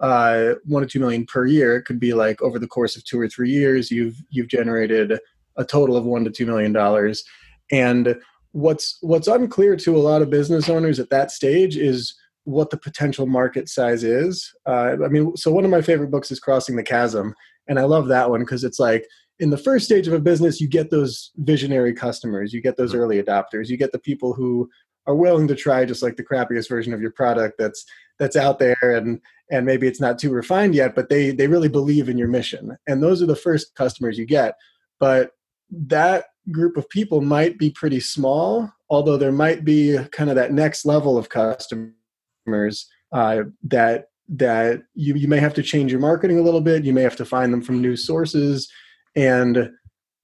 uh, 0.00 0.54
one 0.64 0.82
to 0.82 0.88
two 0.88 1.00
million 1.00 1.26
per 1.26 1.46
year. 1.46 1.76
It 1.76 1.84
could 1.84 2.00
be 2.00 2.14
like 2.14 2.40
over 2.42 2.58
the 2.58 2.68
course 2.68 2.96
of 2.96 3.04
two 3.04 3.20
or 3.20 3.28
three 3.28 3.50
years, 3.50 3.90
you've 3.90 4.16
you've 4.30 4.48
generated 4.48 5.18
a 5.56 5.64
total 5.64 5.96
of 5.96 6.04
one 6.04 6.24
to 6.24 6.30
two 6.30 6.46
million 6.46 6.72
dollars. 6.72 7.24
And 7.70 8.16
what's 8.52 8.98
what's 9.00 9.28
unclear 9.28 9.76
to 9.76 9.96
a 9.96 9.98
lot 9.98 10.22
of 10.22 10.30
business 10.30 10.68
owners 10.68 10.98
at 10.98 11.10
that 11.10 11.30
stage 11.30 11.76
is 11.76 12.14
what 12.44 12.70
the 12.70 12.76
potential 12.76 13.26
market 13.26 13.68
size 13.68 14.02
is. 14.02 14.52
Uh, 14.66 14.96
I 15.04 15.08
mean, 15.08 15.36
so 15.36 15.52
one 15.52 15.64
of 15.64 15.70
my 15.70 15.82
favorite 15.82 16.10
books 16.10 16.30
is 16.30 16.40
Crossing 16.40 16.76
the 16.76 16.82
Chasm, 16.82 17.34
and 17.68 17.78
I 17.78 17.82
love 17.82 18.08
that 18.08 18.30
one 18.30 18.40
because 18.40 18.64
it's 18.64 18.80
like 18.80 19.06
in 19.40 19.50
the 19.50 19.58
first 19.58 19.86
stage 19.86 20.06
of 20.06 20.12
a 20.12 20.20
business, 20.20 20.60
you 20.60 20.68
get 20.68 20.90
those 20.90 21.32
visionary 21.38 21.94
customers, 21.94 22.52
you 22.52 22.60
get 22.60 22.76
those 22.76 22.92
mm-hmm. 22.92 23.00
early 23.00 23.22
adopters, 23.22 23.68
you 23.68 23.76
get 23.76 23.90
the 23.90 23.98
people 23.98 24.34
who 24.34 24.68
are 25.06 25.14
willing 25.14 25.48
to 25.48 25.56
try 25.56 25.84
just 25.84 26.02
like 26.02 26.16
the 26.16 26.24
crappiest 26.24 26.68
version 26.68 26.92
of 26.92 27.00
your 27.00 27.10
product 27.10 27.56
that's 27.58 27.84
that's 28.18 28.36
out 28.36 28.58
there 28.58 28.76
and 28.82 29.18
and 29.50 29.64
maybe 29.64 29.86
it's 29.86 30.00
not 30.00 30.18
too 30.18 30.30
refined 30.30 30.74
yet 30.74 30.94
but 30.94 31.08
they 31.08 31.30
they 31.30 31.46
really 31.46 31.68
believe 31.68 32.08
in 32.08 32.18
your 32.18 32.28
mission. 32.28 32.76
And 32.86 33.02
those 33.02 33.22
are 33.22 33.26
the 33.26 33.34
first 33.34 33.74
customers 33.74 34.18
you 34.18 34.26
get. 34.26 34.54
But 35.00 35.30
that 35.70 36.26
group 36.52 36.76
of 36.76 36.88
people 36.90 37.22
might 37.22 37.58
be 37.58 37.70
pretty 37.70 38.00
small 38.00 38.70
although 38.90 39.16
there 39.16 39.32
might 39.32 39.64
be 39.64 39.96
kind 40.12 40.28
of 40.28 40.36
that 40.36 40.52
next 40.52 40.84
level 40.84 41.16
of 41.16 41.28
customers 41.28 42.86
uh, 43.12 43.42
that 43.62 44.06
that 44.32 44.82
you, 44.94 45.14
you 45.14 45.26
may 45.26 45.38
have 45.38 45.54
to 45.54 45.62
change 45.62 45.90
your 45.90 46.00
marketing 46.00 46.38
a 46.38 46.42
little 46.42 46.60
bit. 46.60 46.84
You 46.84 46.92
may 46.92 47.02
have 47.02 47.16
to 47.16 47.24
find 47.24 47.52
them 47.52 47.62
from 47.62 47.80
new 47.80 47.96
sources 47.96 48.70
and 49.16 49.70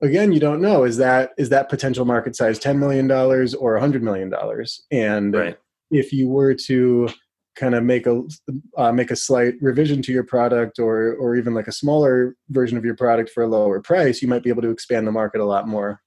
again 0.03 0.33
you 0.33 0.41
don't 0.41 0.61
know 0.61 0.85
is 0.85 0.97
that 0.97 1.31
is 1.39 1.49
that 1.49 1.69
potential 1.69 2.05
market 2.05 2.37
size 2.37 2.59
10 2.59 2.79
million 2.79 3.07
dollars 3.07 3.55
or 3.55 3.73
100 3.73 4.03
million 4.03 4.29
dollars 4.31 4.85
and 4.91 5.35
right. 5.35 5.59
if 5.91 6.13
you 6.13 6.29
were 6.29 6.55
to 6.55 7.09
kind 7.57 7.75
of 7.75 7.83
make 7.83 8.07
a 8.07 8.23
uh, 8.77 8.93
make 8.93 9.11
a 9.11 9.17
slight 9.17 9.55
revision 9.61 10.03
to 10.03 10.13
your 10.13 10.25
product 10.25 10.79
or 10.79 11.15
or 11.15 11.37
even 11.37 11.55
like 11.55 11.67
a 11.67 11.73
smaller 11.73 12.37
version 12.51 12.77
of 12.77 12.85
your 12.85 12.95
product 12.95 13.31
for 13.31 13.43
a 13.43 13.49
lower 13.49 13.81
price 13.81 14.21
you 14.21 14.29
might 14.29 14.43
be 14.43 14.51
able 14.51 14.63
to 14.63 14.71
expand 14.71 15.07
the 15.07 15.13
market 15.13 15.41
a 15.41 15.45
lot 15.45 15.67
more 15.67 16.01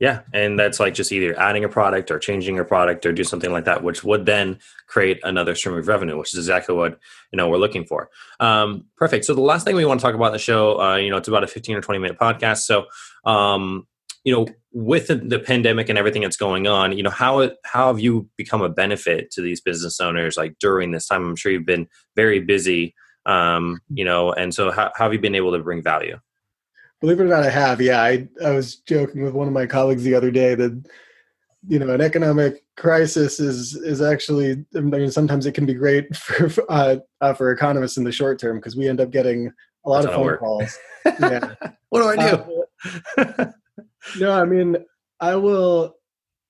Yeah, 0.00 0.22
and 0.32 0.58
that's 0.58 0.80
like 0.80 0.94
just 0.94 1.12
either 1.12 1.38
adding 1.38 1.62
a 1.62 1.68
product 1.68 2.10
or 2.10 2.18
changing 2.18 2.58
a 2.58 2.64
product 2.64 3.04
or 3.04 3.12
do 3.12 3.22
something 3.22 3.52
like 3.52 3.66
that, 3.66 3.84
which 3.84 4.02
would 4.02 4.24
then 4.24 4.58
create 4.86 5.20
another 5.24 5.54
stream 5.54 5.76
of 5.76 5.86
revenue, 5.86 6.16
which 6.16 6.32
is 6.32 6.38
exactly 6.38 6.74
what 6.74 6.98
you 7.32 7.36
know 7.36 7.50
we're 7.50 7.58
looking 7.58 7.84
for. 7.84 8.08
Um, 8.40 8.86
perfect. 8.96 9.26
So 9.26 9.34
the 9.34 9.42
last 9.42 9.66
thing 9.66 9.76
we 9.76 9.84
want 9.84 10.00
to 10.00 10.06
talk 10.06 10.14
about 10.14 10.28
in 10.28 10.32
the 10.32 10.38
show, 10.38 10.80
uh, 10.80 10.96
you 10.96 11.10
know, 11.10 11.18
it's 11.18 11.28
about 11.28 11.44
a 11.44 11.46
fifteen 11.46 11.76
or 11.76 11.82
twenty 11.82 11.98
minute 11.98 12.18
podcast. 12.18 12.60
So, 12.60 12.86
um, 13.26 13.86
you 14.24 14.34
know, 14.34 14.46
with 14.72 15.08
the, 15.08 15.16
the, 15.16 15.38
pandemic 15.38 15.90
and 15.90 15.98
everything 15.98 16.22
that's 16.22 16.36
going 16.36 16.66
on, 16.66 16.96
you 16.96 17.02
know, 17.02 17.10
how 17.10 17.50
how 17.66 17.88
have 17.88 18.00
you 18.00 18.26
become 18.38 18.62
a 18.62 18.70
benefit 18.70 19.30
to 19.32 19.42
these 19.42 19.60
business 19.60 20.00
owners 20.00 20.38
like 20.38 20.56
during 20.58 20.92
this 20.92 21.08
time? 21.08 21.26
I'm 21.26 21.36
sure 21.36 21.52
you've 21.52 21.66
been 21.66 21.88
very 22.16 22.40
busy, 22.40 22.94
um, 23.26 23.80
you 23.90 24.06
know, 24.06 24.32
and 24.32 24.54
so 24.54 24.70
how, 24.70 24.92
how 24.94 25.04
have 25.04 25.12
you 25.12 25.20
been 25.20 25.34
able 25.34 25.52
to 25.52 25.58
bring 25.58 25.82
value? 25.82 26.18
Believe 27.00 27.20
it 27.20 27.24
or 27.24 27.28
not, 27.28 27.44
I 27.44 27.50
have. 27.50 27.80
Yeah, 27.80 28.02
I 28.02 28.28
I 28.44 28.50
was 28.50 28.76
joking 28.76 29.22
with 29.22 29.34
one 29.34 29.48
of 29.48 29.54
my 29.54 29.66
colleagues 29.66 30.02
the 30.02 30.14
other 30.14 30.30
day 30.30 30.54
that 30.54 30.84
you 31.68 31.78
know 31.78 31.90
an 31.90 32.00
economic 32.00 32.64
crisis 32.76 33.40
is 33.40 33.74
is 33.74 34.00
actually 34.00 34.64
I 34.76 34.80
mean 34.80 35.10
sometimes 35.10 35.46
it 35.46 35.52
can 35.52 35.66
be 35.66 35.74
great 35.74 36.14
for 36.16 36.50
uh, 36.70 36.96
uh, 37.20 37.34
for 37.34 37.52
economists 37.52 37.96
in 37.96 38.04
the 38.04 38.12
short 38.12 38.38
term 38.38 38.58
because 38.58 38.76
we 38.76 38.88
end 38.88 39.00
up 39.00 39.10
getting 39.10 39.50
a 39.84 39.90
lot 39.90 40.02
That's 40.02 40.14
of 40.14 40.22
phone 40.22 40.36
calls. 40.36 40.78
Yeah. 41.18 41.54
what 41.88 42.02
do 42.02 42.08
I 42.08 42.30
do? 42.30 42.64
Uh, 43.16 43.46
no, 44.18 44.32
I 44.32 44.44
mean 44.44 44.76
I 45.20 45.36
will. 45.36 45.96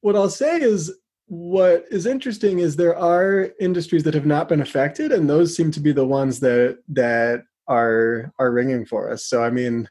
What 0.01 0.17
I'll 0.17 0.31
say 0.31 0.61
is 0.61 0.93
what 1.27 1.85
is 1.91 2.07
interesting 2.07 2.59
is 2.59 2.75
there 2.75 2.97
are 2.97 3.51
industries 3.61 4.03
that 4.05 4.15
have 4.15 4.27
not 4.27 4.49
been 4.49 4.61
affected, 4.61 5.13
and 5.13 5.31
those 5.31 5.55
seem 5.55 5.71
to 5.73 5.81
be 5.81 5.93
the 5.93 6.07
ones 6.07 6.41
that 6.41 6.79
that 6.89 7.45
are 7.69 8.33
are 8.41 8.51
ringing 8.51 8.85
for 8.85 9.11
us. 9.13 9.25
So 9.27 9.45
I 9.45 9.51
mean 9.51 9.89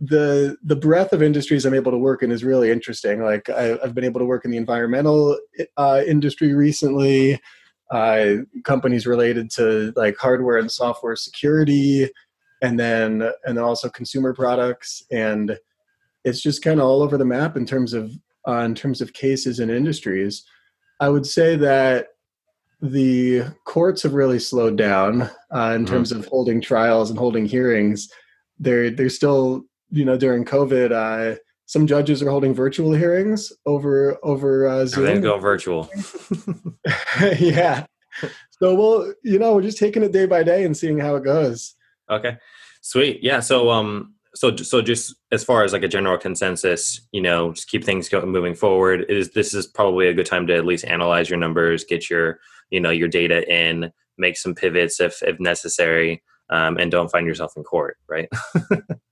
the 0.00 0.56
the 0.62 0.76
breadth 0.76 1.12
of 1.12 1.22
industries 1.22 1.64
I'm 1.64 1.74
able 1.74 1.92
to 1.92 1.98
work 1.98 2.22
in 2.22 2.30
is 2.30 2.44
really 2.44 2.70
interesting. 2.70 3.22
Like 3.22 3.48
I, 3.50 3.78
have 3.82 3.94
been 3.94 4.04
able 4.04 4.20
to 4.20 4.26
work 4.26 4.44
in 4.44 4.50
the 4.50 4.56
environmental 4.56 5.38
uh, 5.76 6.02
industry 6.06 6.54
recently, 6.54 7.40
uh, 7.90 8.36
companies 8.64 9.06
related 9.06 9.50
to 9.52 9.92
like 9.96 10.16
hardware 10.16 10.58
and 10.58 10.70
software 10.70 11.16
security, 11.16 12.10
and 12.62 12.78
then 12.78 13.22
and 13.44 13.56
then 13.56 13.64
also 13.64 13.88
consumer 13.88 14.32
products, 14.34 15.02
and 15.10 15.58
it's 16.24 16.40
just 16.40 16.62
kind 16.62 16.78
of 16.78 16.86
all 16.86 17.02
over 17.02 17.18
the 17.18 17.24
map 17.24 17.56
in 17.56 17.66
terms 17.66 17.92
of 17.92 18.12
uh, 18.46 18.60
in 18.60 18.74
terms 18.74 19.00
of 19.00 19.12
cases 19.12 19.58
and 19.58 19.70
industries. 19.70 20.44
I 21.00 21.08
would 21.08 21.26
say 21.26 21.56
that 21.56 22.08
the 22.80 23.42
courts 23.64 24.04
have 24.04 24.14
really 24.14 24.38
slowed 24.38 24.76
down 24.76 25.22
uh, 25.22 25.72
in 25.74 25.84
mm-hmm. 25.84 25.84
terms 25.86 26.12
of 26.12 26.26
holding 26.26 26.60
trials 26.60 27.10
and 27.10 27.18
holding 27.18 27.46
hearings. 27.46 28.08
They're 28.60 28.90
they're 28.90 29.08
still 29.08 29.64
you 29.90 30.04
know 30.04 30.16
during 30.16 30.44
COVID, 30.44 30.92
uh, 30.92 31.38
some 31.66 31.86
judges 31.86 32.22
are 32.22 32.30
holding 32.30 32.54
virtual 32.54 32.92
hearings 32.92 33.52
over 33.66 34.18
over 34.22 34.66
uh, 34.66 34.86
Zoom. 34.86 35.04
Then 35.04 35.20
go 35.20 35.38
virtual. 35.38 35.90
yeah. 37.38 37.86
So 38.52 38.74
we'll 38.74 39.14
you 39.22 39.38
know 39.38 39.54
we're 39.54 39.62
just 39.62 39.78
taking 39.78 40.02
it 40.02 40.12
day 40.12 40.26
by 40.26 40.42
day 40.42 40.64
and 40.64 40.76
seeing 40.76 40.98
how 40.98 41.16
it 41.16 41.24
goes. 41.24 41.74
Okay, 42.10 42.38
sweet. 42.80 43.22
Yeah. 43.22 43.40
So 43.40 43.70
um 43.70 44.14
so 44.34 44.54
so 44.56 44.80
just 44.80 45.14
as 45.32 45.44
far 45.44 45.64
as 45.64 45.72
like 45.72 45.82
a 45.82 45.88
general 45.88 46.16
consensus, 46.16 47.00
you 47.12 47.20
know, 47.20 47.52
just 47.52 47.68
keep 47.68 47.84
things 47.84 48.08
going 48.08 48.30
moving 48.30 48.54
forward. 48.54 49.04
Is 49.08 49.30
this 49.32 49.52
is 49.52 49.66
probably 49.66 50.08
a 50.08 50.14
good 50.14 50.26
time 50.26 50.46
to 50.46 50.56
at 50.56 50.64
least 50.64 50.84
analyze 50.84 51.28
your 51.28 51.38
numbers, 51.38 51.84
get 51.84 52.08
your 52.08 52.38
you 52.70 52.80
know 52.80 52.90
your 52.90 53.08
data 53.08 53.46
in, 53.52 53.92
make 54.16 54.36
some 54.36 54.54
pivots 54.54 55.00
if 55.00 55.22
if 55.22 55.38
necessary, 55.38 56.22
um, 56.50 56.78
and 56.78 56.90
don't 56.90 57.10
find 57.10 57.26
yourself 57.26 57.52
in 57.56 57.62
court, 57.64 57.96
right? 58.08 58.28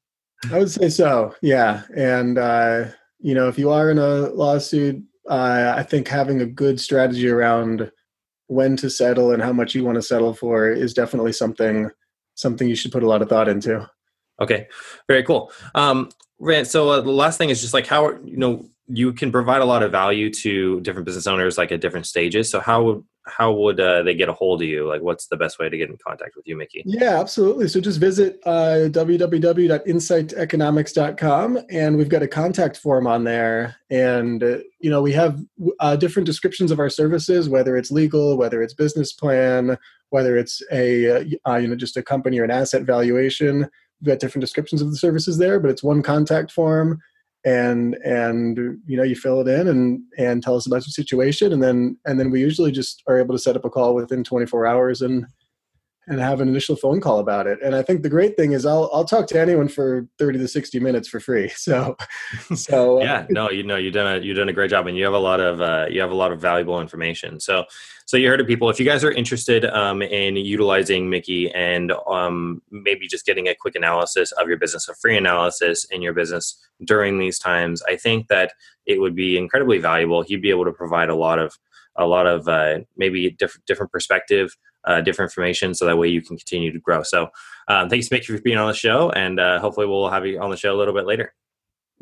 I 0.53 0.59
would 0.59 0.71
say 0.71 0.89
so. 0.89 1.35
Yeah, 1.43 1.83
and 1.95 2.39
uh, 2.39 2.87
you 3.21 3.35
know, 3.35 3.49
if 3.49 3.59
you 3.59 3.71
are 3.71 3.91
in 3.91 3.99
a 3.99 4.29
lawsuit, 4.31 5.03
uh, 5.29 5.75
I 5.77 5.83
think 5.83 6.09
having 6.09 6.41
a 6.41 6.47
good 6.47 6.81
strategy 6.81 7.29
around 7.29 7.91
when 8.49 8.77
to 8.77 8.89
settle 8.89 9.33
and 9.33 9.43
how 9.43 9.53
much 9.53 9.75
you 9.75 9.85
want 9.85 9.97
to 9.97 10.03
settle 10.03 10.33
for 10.33 10.71
is 10.71 10.95
definitely 10.95 11.33
something 11.33 11.91
something 12.35 12.69
you 12.69 12.77
should 12.77 12.93
put 12.93 13.03
a 13.03 13.09
lot 13.09 13.23
of 13.23 13.29
thought 13.29 13.49
into. 13.49 13.89
Okay, 14.41 14.69
very 15.09 15.23
cool. 15.23 15.51
Um, 15.75 16.11
so 16.65 16.91
uh, 16.91 17.01
the 17.01 17.11
last 17.11 17.39
thing 17.39 17.51
is 17.51 17.61
just 17.61 17.75
like 17.75 17.87
how 17.87 18.11
you 18.25 18.37
know 18.37 18.69
you 18.89 19.13
can 19.13 19.33
provide 19.33 19.63
a 19.63 19.65
lot 19.65 19.83
of 19.83 19.91
value 19.91 20.31
to 20.31 20.81
different 20.81 21.07
business 21.07 21.27
owners 21.27 21.59
like 21.59 21.73
at 21.73 21.81
different 21.81 22.07
stages. 22.07 22.51
So 22.51 22.61
how 22.61 23.03
how 23.27 23.53
would 23.53 23.79
uh, 23.81 24.03
they 24.03 24.15
get 24.15 24.29
a 24.29 24.33
hold 24.33 24.63
of 24.63 24.69
you? 24.69 24.87
Like, 24.87 25.03
what's 25.03 25.27
the 25.27 25.37
best 25.37 25.59
way 25.59 25.69
to 25.69 25.77
get 25.77 25.91
in 25.91 25.97
contact 25.97 26.37
with 26.37 26.47
you, 26.47 26.57
Mickey? 26.57 26.85
Yeah, 26.87 27.19
absolutely. 27.21 27.67
So 27.69 27.81
just 27.81 27.99
visit 27.99 28.39
uh, 28.47 28.87
www.insighteconomics.com, 28.91 31.59
and 31.69 31.97
we've 31.97 32.09
got 32.09 32.23
a 32.23 32.29
contact 32.29 32.77
form 32.77 33.09
on 33.09 33.25
there. 33.25 33.75
And 33.91 34.43
uh, 34.43 34.59
you 34.81 34.91
know, 34.91 35.03
we 35.03 35.13
have 35.13 35.39
uh, 35.81 35.97
different 35.97 36.27
descriptions 36.27 36.71
of 36.71 36.79
our 36.79 36.89
services, 36.89 37.49
whether 37.49 37.77
it's 37.77 37.91
legal, 37.91 38.39
whether 38.39 38.63
it's 38.63 38.75
business 38.75 39.13
plan, 39.13 39.77
whether 40.11 40.37
it's 40.37 40.63
a 40.73 41.17
uh, 41.17 41.25
you 41.59 41.69
know 41.69 41.77
just 41.77 41.97
a 41.97 42.03
company 42.03 42.39
or 42.39 42.45
an 42.45 42.51
asset 42.51 42.83
valuation. 42.83 43.69
We've 44.01 44.09
got 44.09 44.21
different 44.21 44.43
descriptions 44.43 44.83
of 44.83 44.91
the 44.91 44.97
services 44.97 45.39
there, 45.39 45.59
but 45.59 45.71
it's 45.71 45.83
one 45.83 46.03
contact 46.03 46.53
form 46.53 47.01
and 47.47 47.95
and 48.05 48.59
you 48.87 48.97
know 48.97 49.05
you 49.05 49.15
fill 49.15 49.41
it 49.41 49.49
in 49.49 49.69
and 49.69 50.01
and 50.19 50.43
tell 50.43 50.57
us 50.57 50.67
about 50.67 50.85
your 50.85 50.93
situation. 50.93 51.53
And 51.53 51.63
then 51.63 51.97
and 52.05 52.21
then 52.21 52.31
we 52.31 52.41
usually 52.41 52.73
just 52.73 53.03
are 53.07 53.19
able 53.19 53.35
to 53.35 53.39
set 53.39 53.57
up 53.57 53.65
a 53.65 53.71
call 53.71 53.95
within 53.95 54.25
24 54.25 54.67
hours 54.67 55.01
and 55.01 55.25
and 56.09 56.21
have 56.21 56.41
an 56.41 56.49
initial 56.49 56.77
phone 56.77 57.01
call 57.01 57.19
about 57.19 57.47
it. 57.47 57.59
And 57.63 57.75
I 57.75 57.83
think 57.83 58.03
the 58.03 58.09
great 58.09 58.37
thing 58.37 58.53
is 58.53 58.65
I'll 58.65 58.89
I'll 58.93 59.05
talk 59.05 59.27
to 59.29 59.41
anyone 59.41 59.69
for 59.69 60.07
30 60.19 60.39
to 60.39 60.49
60 60.49 60.79
minutes 60.81 61.09
for 61.09 61.21
free. 61.21 61.53
So 61.67 61.97
so 62.55 63.01
uh, 63.01 63.03
Yeah, 63.03 63.27
no, 63.29 63.51
you 63.51 63.65
know 63.65 63.77
you've 63.77 63.95
done 63.95 64.17
a 64.17 64.25
you've 64.25 64.37
done 64.37 64.49
a 64.49 64.53
great 64.53 64.71
job 64.71 64.87
and 64.87 64.97
you 64.97 65.05
have 65.05 65.15
a 65.15 65.19
lot 65.19 65.41
of 65.41 65.61
uh, 65.61 65.87
you 65.91 66.01
have 66.01 66.13
a 66.13 66.15
lot 66.15 66.31
of 66.31 66.41
valuable 66.41 66.81
information. 66.81 67.41
So 67.41 67.65
so 68.05 68.17
you 68.17 68.29
heard 68.29 68.41
it 68.41 68.47
people 68.47 68.71
if 68.71 68.79
you 68.79 68.87
guys 68.87 69.03
are 69.03 69.11
interested 69.11 69.65
um, 69.65 70.01
in 70.01 70.37
utilizing 70.37 71.11
Mickey 71.11 71.51
and 71.53 71.93
um, 72.09 72.63
maybe 72.71 73.09
just 73.09 73.27
getting 73.27 73.49
a 73.49 73.55
quick 73.55 73.75
analysis 73.75 74.31
of 74.33 74.47
your 74.47 74.59
business, 74.59 74.89
a 74.89 74.95
free 74.95 75.17
analysis 75.17 75.85
in 75.91 76.03
your 76.03 76.13
business 76.13 76.57
during 76.85 77.19
these 77.19 77.39
times, 77.39 77.83
I 77.89 77.97
think 77.97 78.29
that 78.29 78.53
it 78.87 79.01
would 79.01 79.17
be 79.17 79.37
incredibly 79.37 79.79
valuable. 79.79 80.23
He'd 80.23 80.43
be 80.43 80.51
able 80.51 80.67
to 80.67 80.73
provide 80.73 81.09
a 81.09 81.17
lot 81.17 81.41
of 81.41 81.59
a 81.97 82.07
lot 82.07 82.27
of 82.27 82.47
uh, 82.47 82.81
maybe 82.97 83.31
different 83.31 83.67
different 83.67 83.91
perspective 83.91 84.57
uh, 84.87 85.01
different 85.01 85.31
information 85.31 85.75
so 85.75 85.87
that 85.87 85.99
way 85.99 86.09
you 86.09 86.23
can 86.23 86.37
continue 86.37 86.73
to 86.73 86.81
grow. 86.81 87.03
So 87.03 87.29
um, 87.69 87.89
thanks, 87.89 88.09
Mick, 88.09 88.25
for 88.25 88.41
being 88.41 88.59
on 88.59 88.69
the 88.69 88.75
show, 88.75 89.11
and 89.11 89.41
uh, 89.41 89.59
hopefully 89.59 89.87
we'll 89.87 90.09
have 90.09 90.27
you 90.27 90.41
on 90.41 90.51
the 90.51 90.57
show 90.57 90.75
a 90.75 90.79
little 90.79 90.95
bit 90.95 91.07
later. 91.07 91.35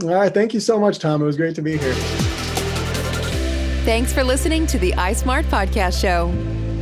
All 0.02 0.08
right. 0.08 0.32
Thank 0.32 0.54
you 0.54 0.60
so 0.60 0.78
much, 0.78 0.98
Tom. 0.98 1.22
It 1.22 1.24
was 1.24 1.36
great 1.36 1.54
to 1.54 1.62
be 1.62 1.76
here. 1.76 1.94
Thanks 3.84 4.12
for 4.12 4.24
listening 4.24 4.66
to 4.68 4.78
the 4.78 4.92
iSmart 4.92 5.44
Podcast 5.44 6.00
Show. 6.00 6.32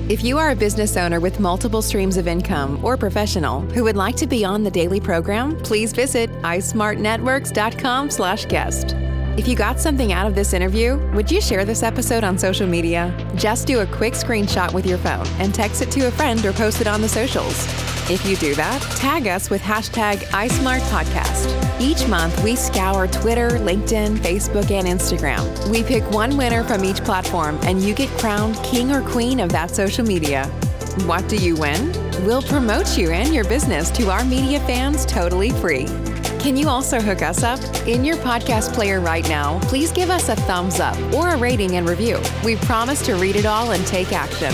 If 0.08 0.24
you 0.24 0.38
are 0.38 0.50
a 0.50 0.56
business 0.56 0.96
owner 0.96 1.20
with 1.20 1.40
multiple 1.40 1.82
streams 1.82 2.16
of 2.16 2.26
income 2.26 2.84
or 2.84 2.96
professional 2.96 3.60
who 3.60 3.84
would 3.84 3.96
like 3.96 4.16
to 4.16 4.26
be 4.26 4.44
on 4.44 4.62
the 4.62 4.70
daily 4.70 5.00
program, 5.00 5.56
please 5.58 5.92
visit 5.92 6.30
ismartnetworks.com 6.42 8.10
slash 8.10 8.46
guest. 8.46 8.96
If 9.34 9.48
you 9.48 9.56
got 9.56 9.80
something 9.80 10.12
out 10.12 10.26
of 10.26 10.34
this 10.34 10.52
interview, 10.52 10.98
would 11.14 11.30
you 11.30 11.40
share 11.40 11.64
this 11.64 11.82
episode 11.82 12.22
on 12.22 12.36
social 12.36 12.66
media? 12.66 13.16
Just 13.34 13.66
do 13.66 13.80
a 13.80 13.86
quick 13.86 14.12
screenshot 14.12 14.74
with 14.74 14.84
your 14.84 14.98
phone 14.98 15.26
and 15.38 15.54
text 15.54 15.80
it 15.80 15.90
to 15.92 16.08
a 16.08 16.10
friend 16.10 16.44
or 16.44 16.52
post 16.52 16.82
it 16.82 16.86
on 16.86 17.00
the 17.00 17.08
socials. 17.08 17.66
If 18.10 18.26
you 18.26 18.36
do 18.36 18.54
that, 18.56 18.82
tag 18.98 19.26
us 19.26 19.48
with 19.48 19.62
hashtag 19.62 20.18
iSmartPodcast. 20.32 21.80
Each 21.80 22.06
month, 22.08 22.44
we 22.44 22.56
scour 22.56 23.06
Twitter, 23.06 23.52
LinkedIn, 23.52 24.18
Facebook, 24.18 24.70
and 24.70 24.86
Instagram. 24.86 25.68
We 25.70 25.82
pick 25.82 26.02
one 26.10 26.36
winner 26.36 26.62
from 26.62 26.84
each 26.84 26.98
platform, 26.98 27.58
and 27.62 27.80
you 27.80 27.94
get 27.94 28.10
crowned 28.18 28.56
king 28.56 28.92
or 28.92 29.00
queen 29.00 29.40
of 29.40 29.50
that 29.52 29.70
social 29.70 30.04
media. 30.04 30.44
What 31.06 31.26
do 31.30 31.36
you 31.36 31.56
win? 31.56 31.90
We'll 32.26 32.42
promote 32.42 32.98
you 32.98 33.10
and 33.12 33.32
your 33.32 33.44
business 33.44 33.90
to 33.92 34.10
our 34.10 34.26
media 34.26 34.60
fans 34.60 35.06
totally 35.06 35.50
free. 35.50 35.86
Can 36.42 36.56
you 36.56 36.68
also 36.68 37.00
hook 37.00 37.22
us 37.22 37.44
up? 37.44 37.60
In 37.86 38.04
your 38.04 38.16
podcast 38.16 38.74
player 38.74 39.00
right 39.00 39.26
now, 39.28 39.60
please 39.60 39.92
give 39.92 40.10
us 40.10 40.28
a 40.28 40.34
thumbs 40.34 40.80
up 40.80 40.98
or 41.14 41.28
a 41.28 41.36
rating 41.36 41.76
and 41.76 41.88
review. 41.88 42.20
We 42.44 42.56
promise 42.56 43.00
to 43.06 43.14
read 43.14 43.36
it 43.36 43.46
all 43.46 43.70
and 43.70 43.86
take 43.86 44.12
action. 44.12 44.52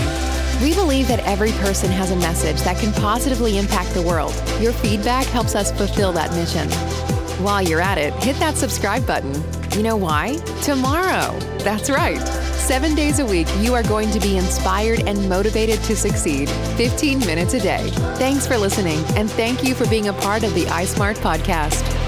We 0.61 0.75
believe 0.75 1.07
that 1.07 1.25
every 1.25 1.51
person 1.53 1.89
has 1.89 2.11
a 2.11 2.15
message 2.17 2.61
that 2.61 2.77
can 2.77 2.93
positively 2.93 3.57
impact 3.57 3.95
the 3.95 4.03
world. 4.03 4.35
Your 4.61 4.71
feedback 4.71 5.25
helps 5.25 5.55
us 5.55 5.71
fulfill 5.71 6.11
that 6.11 6.31
mission. 6.33 6.69
While 7.43 7.63
you're 7.63 7.81
at 7.81 7.97
it, 7.97 8.13
hit 8.23 8.35
that 8.35 8.55
subscribe 8.55 9.07
button. 9.07 9.33
You 9.75 9.81
know 9.81 9.97
why? 9.97 10.35
Tomorrow. 10.61 11.39
That's 11.63 11.89
right. 11.89 12.19
Seven 12.69 12.93
days 12.93 13.17
a 13.17 13.25
week, 13.25 13.47
you 13.61 13.73
are 13.73 13.81
going 13.81 14.11
to 14.11 14.19
be 14.19 14.37
inspired 14.37 14.99
and 15.07 15.27
motivated 15.27 15.81
to 15.85 15.95
succeed 15.95 16.47
15 16.77 17.17
minutes 17.21 17.55
a 17.55 17.59
day. 17.59 17.89
Thanks 18.19 18.45
for 18.45 18.59
listening, 18.59 19.03
and 19.17 19.27
thank 19.27 19.63
you 19.63 19.73
for 19.73 19.89
being 19.89 20.09
a 20.09 20.13
part 20.13 20.43
of 20.43 20.53
the 20.53 20.65
iSmart 20.65 21.15
podcast. 21.15 21.98